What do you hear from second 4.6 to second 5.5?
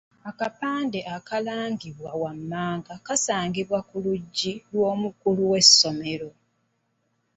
lw’omukulu